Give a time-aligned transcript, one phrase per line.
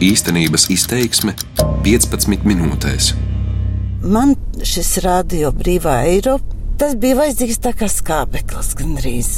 [0.00, 1.34] Īstenības izteiksme
[1.84, 3.10] 15 minūtēs.
[4.00, 4.30] Man
[4.64, 9.28] šis radio brīvā Eiropa, tas bija vajadzīgs tā kā skābeklis gandrīz.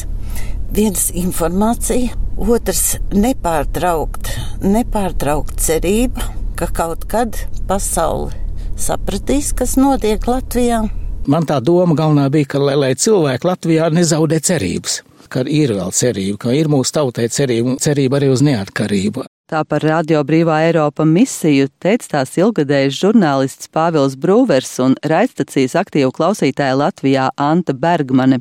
[0.70, 4.30] Viens informācija, otrs nepārtraukt,
[4.62, 8.30] nepārtraukt cerība, ka kaut kad pasaule
[8.78, 10.84] sapratīs, kas notiek Latvijā.
[11.26, 15.90] Man tā doma galvenā bija, ka lai, lai cilvēki Latvijā nezaudē cerības, ka ir vēl
[15.90, 19.26] cerība, ka ir mūsu tautai cerība, cerība arī uz neatkarību.
[19.52, 26.08] Tā par Radio Brīvā Eiropa misiju teica tās ilgadējs žurnālists Pāvils Brūvers un raidstacijas aktīvu
[26.16, 28.38] klausītāja Latvijā Anta Bergmane.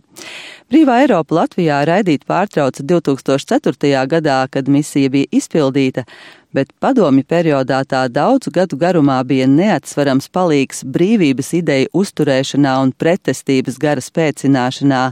[0.71, 4.05] Brīvā Eiropa Latvijā raidīt pārtrauca 2004.
[4.08, 6.05] gadā, kad misija bija izpildīta,
[6.55, 13.84] bet padomi periodā tā daudzu gadu garumā bija neatsverams palīgs brīvības ideju uzturēšanā un pretestības
[13.84, 15.09] gara spēcināšanā.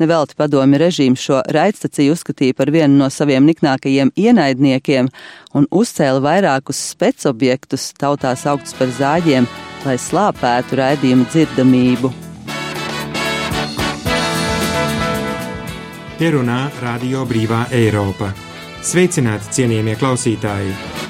[0.00, 5.10] Nevelti padomi režīms šo raidstaciju uzskatīja par vienu no saviem niknākajiem ienaidniekiem
[5.52, 9.48] un uzcēla vairākus specobjektus, tautā sauktus par zāģiem,
[9.84, 12.12] lai slāpētu raidījumu dzirdamību.
[16.20, 18.32] Te runā Radio Brīvā Eiropa.
[18.80, 21.09] Sveicināti, cienījamie klausītāji!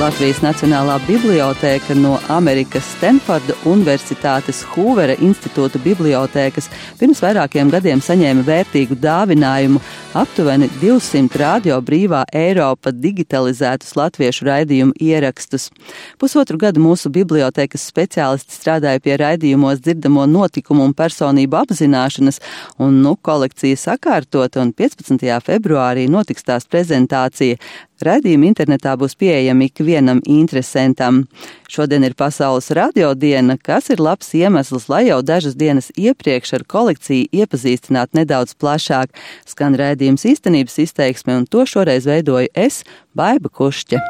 [0.00, 8.96] Latvijas Nacionālā bibliotēka no Amerikas Stanforda Universitātes Hūvera institūta bibliotēkas pirms vairākiem gadiem saņēma vērtīgu
[8.96, 9.82] dāvinājumu
[10.16, 15.68] aptuveni 200 radio brīvā Eiropa digitalizētus latviešu raidījumu ierakstus.
[16.16, 22.40] Pusotru gadu mūsu bibliotēkas speciālisti strādāja pie raidījumos dzirdamo notikumu un personību apzināšanas,
[22.80, 25.28] un nu kolekcija sakārtot, un 15.
[25.44, 27.60] februārī notiks tās prezentācija.
[28.06, 31.24] Raidījumi internetā būs pieejami ikvienam interesantam.
[31.70, 36.64] Šodien ir Pasaules radio diena, kas ir labs iemesls, lai jau dažas dienas iepriekš ar
[36.64, 39.12] kolekciju iepazīstinātu nedaudz plašāk.
[39.48, 42.82] Skan raidījums īstenības izteiksme, un to šoreiz veidoju es,
[43.14, 44.00] Baiba Kušķa.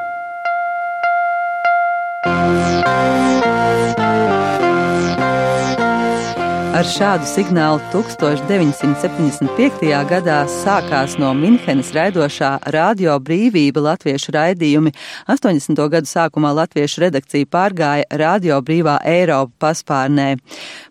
[6.81, 9.83] Ar šādu signālu 1975.
[10.09, 14.95] gadā sākās no Minhenes raidošā radio brīvība latviešu raidījumi.
[15.29, 15.77] 80.
[15.93, 20.39] gadu sākumā latviešu redakcija pārgāja radio brīvā Eiropa paspārnē.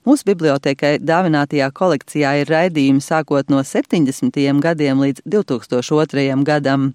[0.06, 4.62] Mūsu bibliotekai dāvinātajā kolekcijā ir raidījumi sākot no 70.
[4.62, 6.38] gadiem līdz 2002.
[6.46, 6.94] gadam.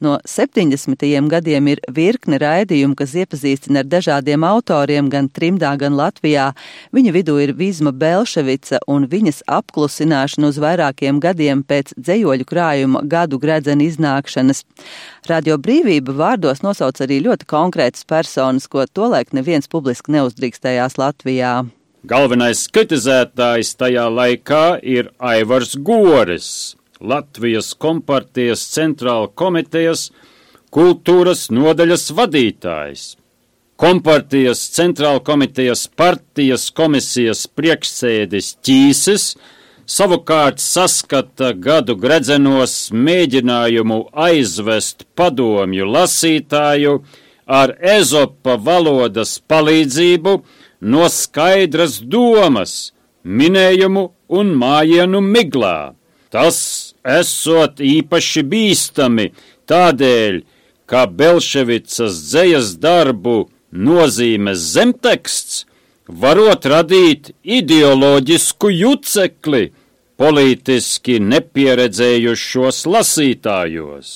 [0.00, 1.28] No 70.
[1.32, 6.50] gadiem ir virkne raidījumu, kas iepazīstina ar dažādiem autoriem gan trimdā, gan Latvijā.
[6.92, 13.40] Viņa vidū ir Vizma Belševica un viņas apklusināšana uz vairākiem gadiem pēc dzējoļu krājuma gadu
[13.40, 14.66] gredzena iznākšanas.
[15.32, 21.62] Radio brīvība vārdos nosauc arī ļoti konkrētas personas, ko tolaik neviens publiski neuzdrīkstējās Latvijā.
[22.04, 30.10] Galvenais kritizētājs tajā laikā ir Aivars Goris Latvijas kompartijas centrāla komitejas
[30.72, 33.04] kultūras nodaļas vadītājs.
[33.76, 39.26] Kompartijas centrāla komitejas partijas komisijas priekšsēdis Ķīsis
[39.86, 46.96] savukārt saskata gadu gredzenos mēģinājumu aizvest padomju lasītāju
[47.46, 50.34] ar ezopa valodas palīdzību
[50.80, 52.92] no skaidras domas,
[53.22, 55.94] minējumu un mājienu miglā.
[56.30, 56.85] Tas
[57.20, 59.30] esot īpaši bīstami
[59.70, 60.42] tādēļ,
[60.86, 63.38] ka Belševicas dzējas darbu
[63.72, 65.64] nozīmes zemteksts
[66.06, 69.64] varot radīt ideoloģisku jucekli
[70.16, 74.14] politiski nepieredzējušos lasītājos.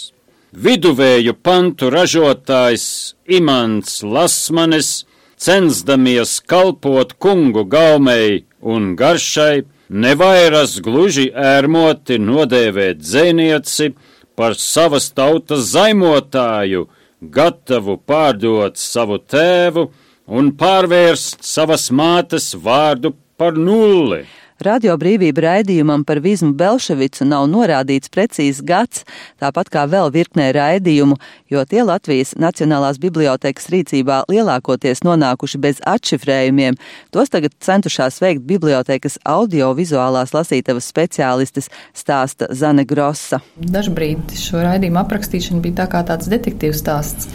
[0.50, 2.86] Viduvēju pantu ražotājs
[3.30, 5.04] Imants Lasmanis,
[5.38, 13.90] censdamies kalpot kungu gaumei un garšai, nevairas gluži ērmoti nodēvēt dzēnieci
[14.38, 16.86] par savas tautas zaimotāju,
[17.20, 19.90] gatavu pārdot savu tēvu
[20.30, 24.22] un pārvērst savas mātes vārdu par nulli.
[24.60, 29.06] Radio brīvība raidījumam par Vizmu Belševicu nav norādīts precīzs gads,
[29.40, 31.16] tāpat kā vēl virknē raidījumu,
[31.48, 36.76] jo tie Latvijas Nacionālās bibliotekas rīcībā lielākoties nonākuši bez atšifrējumiem.
[37.08, 43.40] Tos tagad centušās veikt bibliotekas audiovizuālās lasītavas speciālistes stāsta Zane Grossa.
[43.56, 47.32] Dažbrīd šo raidījumu aprakstīšana bija tā kā tāds detektīvs stāsts,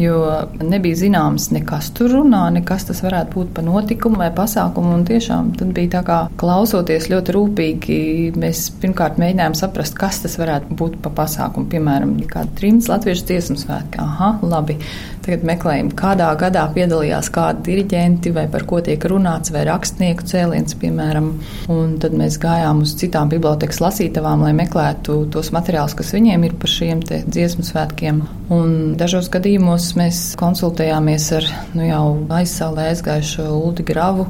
[0.00, 0.18] jo
[0.62, 5.52] nebija zināms, nekas tur runā, nekas tas varētu būt pa notikumu vai pasākumu, un tiešām
[5.58, 7.98] tad bija tā kā klausoties ļoti rūpīgi,
[8.40, 11.70] mēs pirmkārt mēģinājām saprast, kas tas varētu būt pa pasākumu.
[11.72, 14.02] Piemēram, kāda trimts latviešu dziesmu svētki.
[14.04, 14.78] Aha, labi.
[15.24, 20.76] Tagad meklējam, kādā gadā piedalījās kādi diriģenti, vai par ko tiek runāts, vai rakstnieku cēliens,
[20.80, 21.30] piemēram.
[21.72, 26.58] Un tad mēs gājām uz citām bibliotekas lasītavām, lai meklētu tos materiālus, kas viņiem ir
[26.60, 28.20] par šiem dziesmu svētkiem.
[28.52, 32.04] Un dažos gadījumos mēs konsultējāmies ar nu, jau
[32.42, 34.28] aizsālē aizgājušo Uldi Gravu,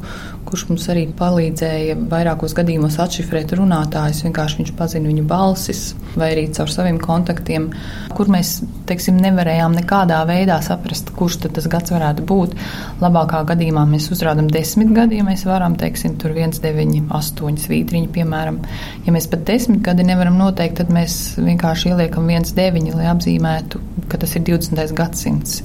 [0.55, 4.21] kurš mums arī palīdzēja vairākos gadījumos atšifrēt runātājus.
[4.23, 5.81] Vienkārši viņš pazina viņu balsis,
[6.15, 7.67] vai arī caur saviem kontaktiem,
[8.15, 12.55] kur mēs teiksim, nevarējām nekādā veidā saprast, kurš tas gads varētu būt.
[13.03, 18.13] Labākā gadījumā mēs uzrādām desmit gadi, ja mēs varam, teiksim, tur viens, deviņi, astoņi svītriņi,
[18.15, 18.63] piemēram.
[19.09, 23.83] Ja mēs pat desmit gadi nevaram noteikt, tad mēs vienkārši ieliekam viens, deviņi, lai apzīmētu,
[24.07, 24.95] ka tas ir 20.
[24.95, 25.65] gadsimts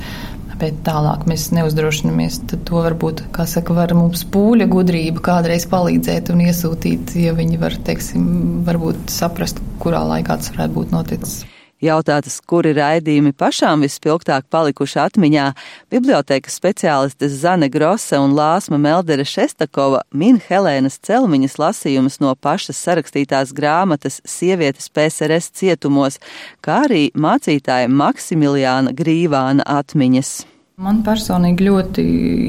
[0.61, 2.41] bet tālāk mēs neuzdrošinamies.
[2.51, 7.61] Tad to varbūt, kā saka, var mums pūļa gudrība kādreiz palīdzēt un iesūtīt, ja viņi
[7.61, 8.25] var, teiksim,
[8.67, 11.39] varbūt saprast, kurā laikā tas varētu būt noticis.
[11.79, 15.45] Jautātas, kuri raidījumi pašām vispilgtāk palikuši atmiņā,
[15.93, 23.55] bibliotekas speciālistes Zane Grosa un Lāsma Meldere Šestakova min Helēnas Celmiņas lasījumus no pašas sarakstītās
[23.55, 26.19] grāmatas Sievietes PSRS cietumos,
[26.59, 30.58] kā arī mācītāja Maksimiliāna Grīvāna atmiņas.
[30.79, 32.03] Man personīgi ļoti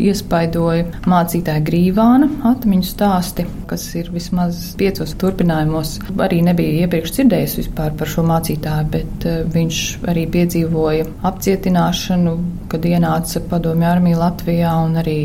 [0.06, 5.96] iespaidoja mācītāja Grīvāna atmiņu stāsti, kas ir vismaz piecos turpinājumos.
[6.22, 9.80] Arī nebija iepriekš dzirdējis vispār par šo mācītāju, bet eh, viņš
[10.12, 12.36] arī piedzīvoja apcietināšanu,
[12.70, 15.16] kad ienāca padomju armija Latvijā, un arī,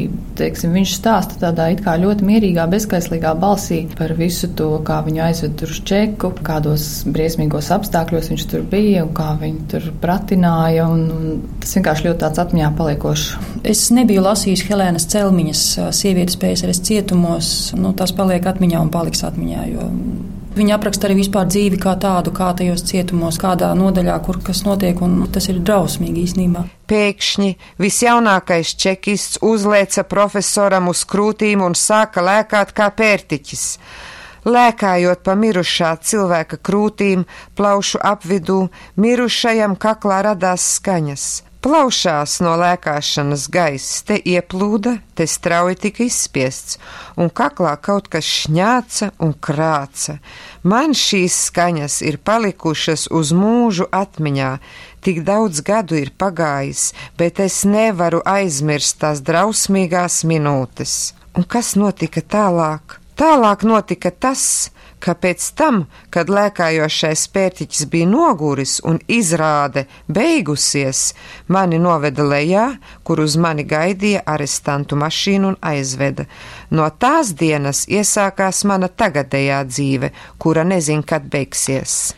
[0.41, 5.23] teiksim, viņš stāsta tādā it kā ļoti mierīgā, bezskaislīgā balsī par visu to, kā viņu
[5.27, 11.05] aizved uz Čeku, kādos briesmīgos apstākļos viņš tur bija un kā viņu tur pratināja, un,
[11.13, 13.35] un tas vienkārši ļoti tāds atmiņā paliek paliekošs.
[13.63, 17.73] Es nebiju lasījis Helēnas Celmiņas sievietes PSRS cietumos.
[17.75, 19.65] Nu, tas paliek atmiņā un paliks atmiņā.
[20.55, 25.01] Viņa apraksta arī vispār dzīvi kā tādu, kā tajos cietumos, kādā nodaļā, kur kas notiek,
[25.03, 26.63] un tas ir drausmīgi īstenībā.
[26.87, 33.65] Pēkšņi visjaunākais čekists uzlēca profesoram uz krūtīm un sāka lēkāt kā pērtiķis.
[34.45, 37.25] Lēkājot pa mirušā cilvēka krūtīm,
[37.57, 41.25] plaušu apvidū, mirušajam kaklā radās skaņas.
[41.65, 46.75] Plaušās no lēkāšanas gaiss te ieplūda, te strauji tika izspiests,
[47.17, 50.19] un kaklā kaut kas šņāca un krāca.
[50.61, 54.51] Man šīs skaņas ir palikušas uz mūžu atmiņā,
[55.01, 61.15] tik daudz gadu ir pagājis, bet es nevaru aizmirst tās drausmīgās minūtes.
[61.33, 62.99] Un kas notika tālāk?
[63.15, 69.85] Tālāk notika tas, ka pēc tam, kad lēkājošais pērtiķis bija noguris un izrāde
[70.17, 71.13] beigusies,
[71.47, 72.65] mani noveda lejā,
[73.07, 76.27] kur uz mani gaidīja arestantu mašīnu un aizveda.
[76.75, 82.15] No tās dienas iesākās mana tagadējā dzīve, kura nezin, kad beigsies.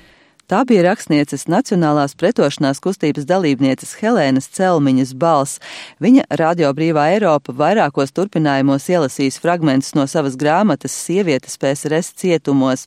[0.48, 5.58] Tā bija rakstnieces Nacionālās pretošanās kustības dalībnieces Helēnas Celmiņas balss.
[6.00, 12.86] Viņa Radio Brīvā Eiropa vairākos turpinājumos ielasīs fragmentus no savas grāmatas Sievietes PSRS cietumos.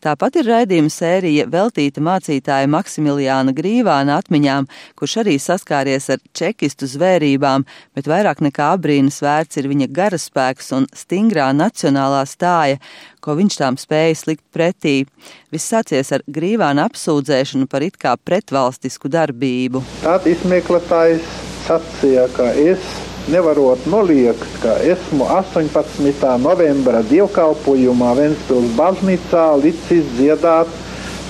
[0.00, 7.68] Tāpat ir raidījuma sērija veltīta mācītāja Maksimiliāna Grīvāna atmiņām, kurš arī saskāries ar čekistu zvērībām,
[7.92, 12.80] bet vairāk nekā abrīnas vērts ir viņa garaspēks un stingrā nacionālā stāja,
[13.24, 15.06] ko viņš tām spēja slikt pretī.
[15.54, 19.82] Viss sācies ar grīvānu apsūdzēšanu par it kā pretvalstisku darbību.
[20.04, 21.24] Tad izmeklētājs
[21.64, 22.84] sacīja, ka es
[23.32, 26.36] nevarot noliegt, ka esmu 18.
[26.44, 30.68] novembra dievkalpojumā Ventspils baznīcā licis dziedāt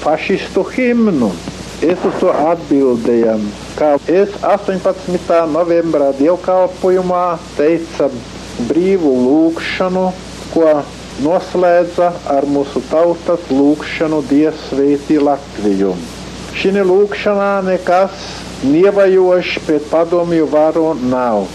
[0.02, 1.30] fašistu himnu.
[1.84, 3.36] Es uz to atbildēju,
[3.78, 5.38] ka es 18.
[5.52, 7.24] novembrā dievkalpojumā
[7.58, 8.08] teica
[8.70, 10.04] brīvu lūgšanu,
[10.54, 10.68] ko
[11.22, 15.94] noslēdza ar mūsu tautas lūgšanu Dievsvētī Latviju.
[16.54, 18.28] Šī lūgšanā nekas
[18.64, 21.48] nievajošs pret padomju varu nav.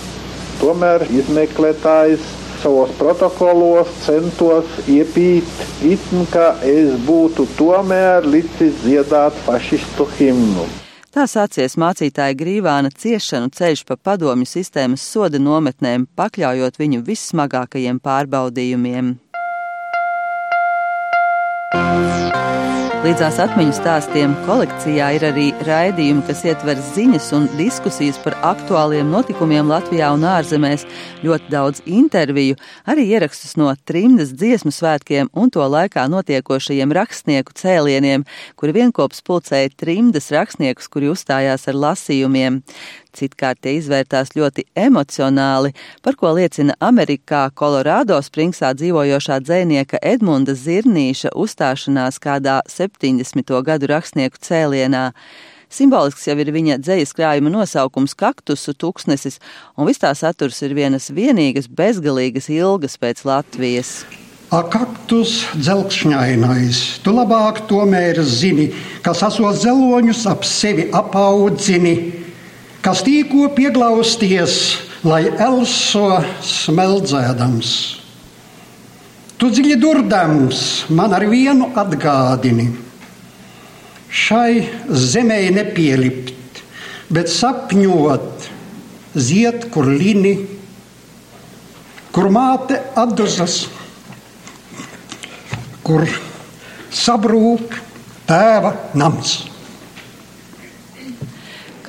[0.60, 2.26] Tomēr izmeklētājs
[2.60, 5.48] savos protokolos centos iepīt,
[5.88, 10.68] itn, ka es būtu tomēr licis dziedāt fašistu himnu.
[11.10, 19.16] Tā sācies mācītāja Grīvāna ciešanu ceļš pa padomju sistēmas soda nometnēm, pakļaujot viņu vissmagākajiem pārbaudījumiem.
[23.00, 29.72] Līdzās atmiņu stāstiem kolekcijā ir arī raidījumi, kas ietver ziņas un diskusijas par aktuāliem notikumiem
[29.72, 30.84] Latvijā un ārzemēs,
[31.24, 32.58] ļoti daudz interviju,
[32.92, 38.28] arī ierakstus no trimdas dziesmu svētkiem un to laikā notiekošajiem rakstnieku cēlieniem,
[38.60, 42.60] kuri vienkops pulcēja trimdas rakstniekus, kuri uzstājās ar lasījumiem.
[43.18, 45.74] Citkārt tie izvērtās ļoti emocionāli,
[46.06, 53.56] par ko liecina Amerikā Kolorādo Springsā dzīvojošā dzēnieka Edmunda Zirnīša uzstāšanās kādā 70.
[53.66, 55.10] gadu rakstnieku cēlienā.
[55.70, 59.38] Simbolisks jau ir viņa dzējas krājuma nosaukums kaktusu tuksnesis,
[59.78, 64.00] un viss tā saturs ir vienas vienīgas bezgalīgas ilgas pēc Latvijas.
[64.50, 68.72] Akaktus dzelkšņainais, tu labāk tomēr zini,
[69.06, 72.19] kas asos zeloņus ap sevi apaudzini,
[72.86, 74.58] kas tīko pieglausties,
[75.08, 77.72] lai elso smeldzēdams.
[79.40, 82.68] Tu dziļi durdams man ar vienu atgādini.
[84.10, 86.64] Šai zemē nepielipt,
[87.14, 88.48] bet sapņot,
[89.16, 90.34] ziet, kur lini,
[92.12, 93.62] kur māte atduzas
[95.90, 96.06] kur
[96.94, 97.74] sabrūk
[98.30, 99.40] tēva nams.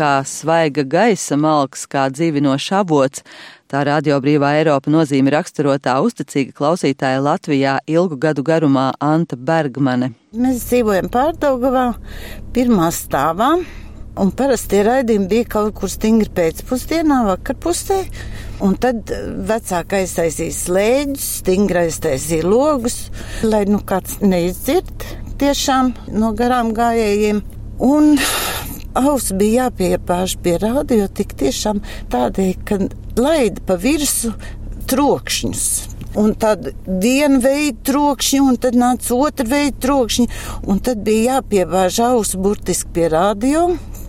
[0.00, 3.25] Kā svaiga gaisa malks, kā dzīvinošs avots,
[3.71, 10.09] Tā radio brīvā Eiropa nozīme raksturotā uzticīga klausītāja Latvijā ilgu gadu garumā Anta Bergmane.
[10.35, 11.85] Mēs dzīvojam Pārdaugavā,
[12.50, 13.52] pirmā stāvā,
[14.25, 18.00] un parasti raidījumi bija kaut kur stingri pēcpusdienā, vakarpusē.
[18.66, 19.14] Un tad
[19.52, 22.99] vecākais aizsīs slēdzus, stingrais taisīja logus,
[23.47, 25.07] lai nu kāds neizdzird
[25.38, 27.45] tiešām no garām gājējiem.
[27.87, 28.16] Un
[28.99, 31.82] auss bija jāpiepāž pie rādio tik tiešām
[32.12, 32.80] tādēļ, ka
[33.20, 34.35] laida pa virsu
[34.90, 35.66] trokšņus.
[36.18, 40.26] Un tad viena veida trokšņi, un tad nāca otra veida trokšņi,
[40.66, 43.68] un tad bija jāpiebāž ausu burtiski pie rādio,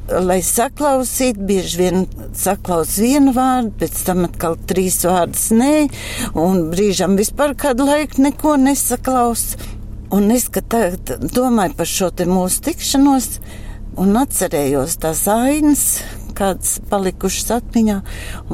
[0.10, 2.08] lai saklausītu, bieži vien
[2.38, 5.76] saklaus vienu vārdu, pēc tam atkal trīs vārdus nē,
[6.42, 9.54] un brīžam vispār kādu laiku neko nesaklaus.
[10.12, 13.30] Un es, kad tagad domāju par šo te mūsu tikšanos,
[14.00, 15.86] un atcerējos tās ainas,
[16.38, 17.98] kādas palikušas atmiņā.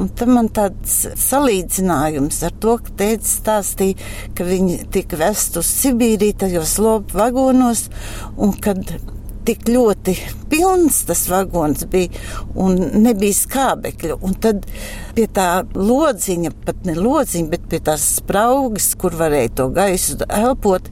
[0.00, 5.70] Un tam man tāds salīdzinājums ar to, ka tēvs stāstīja, ka viņi tika vest uz
[5.78, 7.86] Sibīriju tajos lopu vagonos,
[8.36, 8.82] un kad
[9.48, 10.12] tik ļoti
[10.52, 12.12] pilns tas vagons bija
[12.58, 14.18] un nebija skābekļu.
[14.24, 14.66] Un tad
[15.16, 20.90] pie tā lodziņa, pat ne lodziņa, bet pie tās spraugas, kur varēja to gaisu elpot,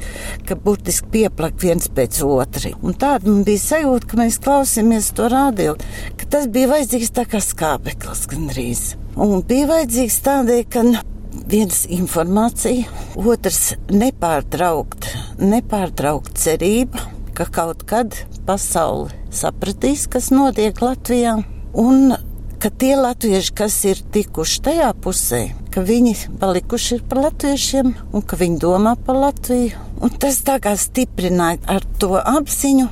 [0.48, 2.72] ka burtiski pieplak viens pēc otra.
[2.80, 5.76] Un tāda man bija sajūta, ka mēs klausāmies to radio,
[6.16, 8.86] ka tas bija vajadzīgs tā kā skābeklis gandrīz.
[9.16, 10.86] Un bija vajadzīgs tādēļ, ka
[11.50, 12.88] viens informācija,
[13.20, 15.10] otrs nepārtraukt,
[15.42, 17.04] nepārtraukt cerība,
[17.36, 18.14] ka kaut kad
[18.48, 21.36] pasaule sapratīs, kas notiek Latvijā,
[21.76, 22.16] un
[22.62, 25.42] ka tie latvieši, kas ir tikuši tajā pusē,
[25.74, 29.84] ka viņi palikuši par latviešiem un ka viņi domā par Latviju.
[29.96, 32.88] Un tas tā kā stiprināja ar to apziņu,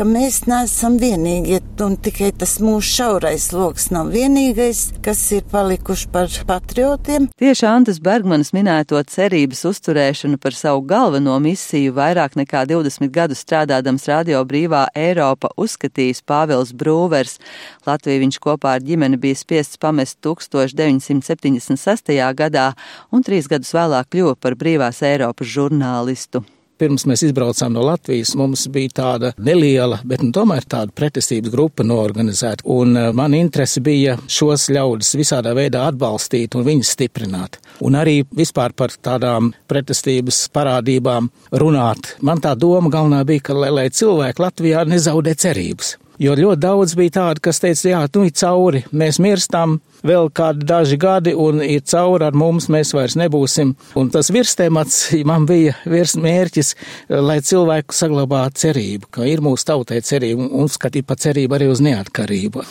[0.00, 6.06] ka mēs neesam vienīgie, un tikai tas mūsu šaurais lokus nav vienīgais, kas ir palikuši
[6.14, 7.26] par patriotiem.
[7.36, 14.08] Tieši Antas Bergmanas minēto cerības uzturēšanu par savu galveno misiju vairāk nekā 20 gadu strādādams
[14.08, 17.36] Radio Brīvā Eiropa uzskatījis Pāvils Brūvers.
[17.84, 22.16] Latviju viņš kopā ar ģimeni bija spiests pamest 1976.
[22.40, 22.70] gadā
[23.12, 26.40] un trīs gadus vēlāk kļuva par Brīvās Eiropas žurnālistu
[26.80, 31.86] pirms mēs izbraucām no Latvijas, mums bija tāda neliela, bet nu, tomēr tāda pretestības grupa
[31.86, 32.66] noorganizēta.
[32.72, 37.60] Un uh, man interese bija šos ļaudis visādā veidā atbalstīt un viņus stiprināt.
[37.84, 41.30] Un arī vispār par tādām pretestības parādībām
[41.62, 42.14] runāt.
[42.24, 45.96] Man tā doma galvenā bija, ka lai, lai cilvēki Latvijā nezaudē cerības.
[46.20, 50.66] Jo ļoti daudz bija tādu, kas teica, jā, nu ir cauri, mēs mirstam, vēl kādi
[50.68, 53.74] daži gadi un ir cauri ar mums, mēs vairs nebūsim.
[54.00, 56.74] Un tas virstemats man bija virs mērķis,
[57.20, 61.82] lai cilvēku saglabātu cerību, ka ir mūsu tautai cerība un skatīt pa cerību arī uz
[61.84, 62.64] neatkarību.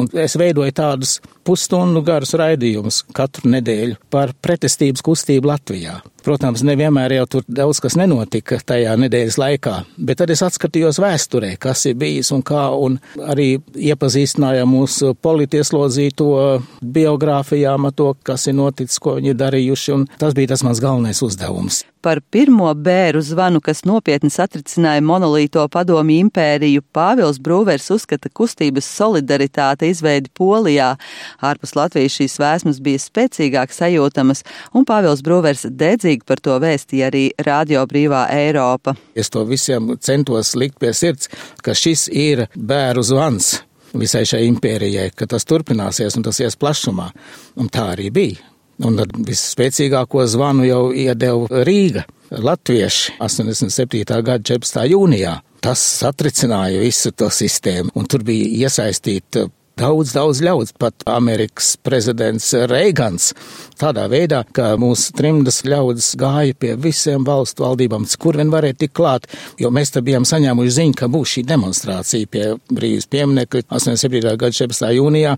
[0.00, 6.00] Un es veidoju tādus pusstundu garus raidījumus katru nedēļu par pretestības kustību Latvijā.
[6.24, 9.74] Protams, nevienmēr jau tur daudz kas nenotika tajā nedēļas laikā,
[10.08, 13.58] bet tad es atskatījos vēsturē, kas ir bijis un kā, un arī
[13.90, 16.30] iepazīstinājām mūsu politieslodzīto
[16.84, 20.82] biogrāfijām ar to, kas ir noticis, ko viņi ir darījuši, un tas bija tas mans
[20.84, 28.28] galvenais uzdevums par pirmo bēru zvanu, kas nopietni satricināja monolīto padomi impēriju, Pāvils Brūvers uzskata
[28.28, 30.92] kustības solidaritāte izveidi Polijā.
[31.40, 34.44] Ārpus Latvijas šīs vēsmas bija spēcīgāk sajūtamas,
[34.76, 38.98] un Pāvils Brūvers dedzīgi par to vēstīja arī Radio Brīvā Eiropa.
[39.16, 41.32] Es to visiem centos likt pie sirds,
[41.64, 43.56] ka šis ir bēru zvans
[44.00, 47.10] visai šai impērijai, ka tas turpināsies un tas ies plašumā.
[47.60, 48.50] Un tā arī bija.
[48.84, 52.04] Un tad visspēcīgāko zvanu jau iedeva Rīga.
[52.34, 54.02] Latvieši 87.
[54.26, 54.80] gada 14.
[54.90, 55.36] jūnijā.
[55.64, 59.46] Tas satricināja visu to sistēmu, un tur bija iesaistīta
[59.78, 63.32] daudz, daudz ļauds, pat Amerikas prezidents Reigans.
[63.80, 68.94] Tādā veidā, ka mūsu trimdas ļaudis gāja pie visiem valstu valdībām, kur vien varēja tik
[68.96, 69.26] klāt,
[69.60, 74.22] jo mēs te bijām saņēmuši ziņu, ka būs šī demonstrācija pie brīvības pieminekļa 87.
[74.24, 74.90] gada 14.
[74.98, 75.36] jūnijā.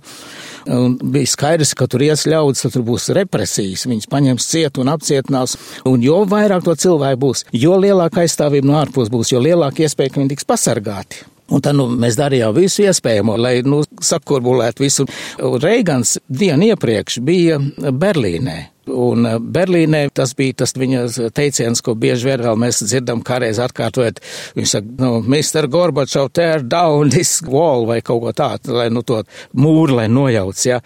[0.76, 4.92] Un bija skaidrs, ka tur ies ļaudis, tad tur būs represijas, viņas paņems ciet un
[4.92, 5.56] apcietinās.
[5.88, 10.12] Un jo vairāk to cilvēku būs, jo lielāka aizstāvība no ārpus būs, jo lielāka iespēja,
[10.12, 11.24] ka viņi tiks pasargāti.
[11.46, 15.06] Un tad nu, mēs darījām visu iespējamo, lai nu, sakurbulētu visu.
[15.62, 18.75] Reigans dienu iepriekš bija Berlīnē.
[18.92, 23.58] Un eh, Berlīnē tas bija tas viņa teiciens, ko bieži vien vēl mēs dzirdam, kādreiz
[23.62, 24.20] atkārtojot.
[24.56, 25.66] Viņš saka, nu, Mr.
[25.72, 29.22] Gorbačov, tear down this wall vai kaut ko tādu, lai nu to
[29.58, 30.80] mūru, lai nojauc, ja.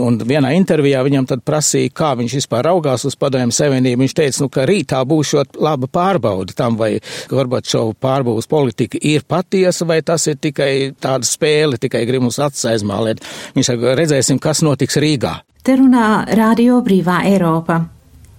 [0.00, 4.04] Un vienā intervijā viņam tad prasīja, kā viņš vispār raugās uz padomju savienību.
[4.04, 6.94] Viņš teica, nu, ka rītā būšot laba pārbauda tam, vai
[7.30, 10.72] Gorbačova pārbūves politika ir patiesa, vai tas ir tikai
[11.02, 13.24] tāda spēle, tikai grib mums acis aizmālēt.
[13.56, 15.40] Viņš saka, redzēsim, kas notiks Rīgā.
[15.62, 17.80] Te runā Radio Brīvā Eiropa.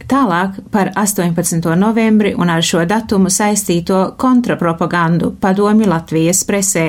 [0.10, 1.64] Tālāk par 18.
[1.80, 6.86] novembri un ar šo datumu saistīto kontrapropagandu padomju Latvijas presē.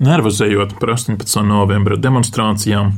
[0.00, 1.42] Nervozējot par 18.
[1.44, 2.94] novembra demonstrācijām,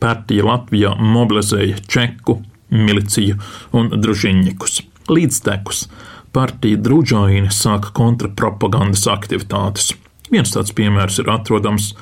[0.00, 2.38] partija Latvijā mobilizēja čeku,
[2.72, 3.36] miliciju
[3.76, 4.80] un družiņņikus.
[5.12, 5.86] Līdztekus
[6.32, 9.92] partija Druģaini sāka kontrapropagandas aktivitātes.
[10.32, 11.92] Viens tāds piemērs ir atrodams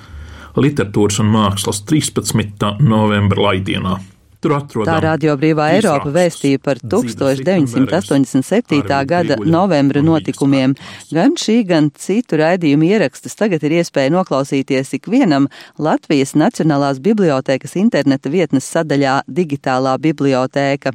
[0.57, 2.77] literatūras un mākslas 13.
[2.83, 3.99] novembra laidienā.
[4.47, 9.07] Tā Radio Brīvā Eiropa vēstīja par 1987.
[9.09, 10.75] gada novembra notikumiem.
[11.11, 15.49] Gan šī, gan citu raidījumu ierakstus tagad ir iespēja noklausīties ikvienam
[15.83, 20.95] Latvijas Nacionālās bibliotēkas interneta vietnes sadaļā Digitālā bibliotēka.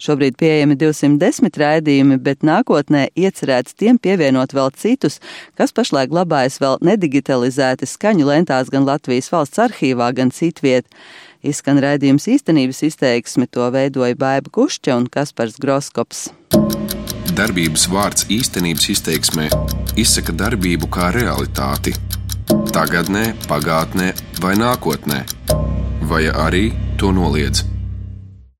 [0.00, 5.20] Šobrīd pieejami 210 raidījumi, bet nākotnē iecerēts tiem pievienot vēl citus,
[5.56, 10.86] kas pašlaik glabājas vēl nedigitalizēti skaņu lentās gan Latvijas valsts arhīvā, gan citviet.
[11.40, 16.26] Izskan raidījums īstenības izteiksmi, to veidoja Baiba Kušķa un Kaspars Groskops.
[17.32, 19.48] Darbības vārds īstenības izteiksmē
[19.96, 21.96] izsaka darbību kā realitāti.
[22.74, 24.12] Tagatnē, pagātnē
[24.44, 25.24] vai nākotnē,
[26.12, 26.66] vai arī
[27.00, 27.64] to noliedz.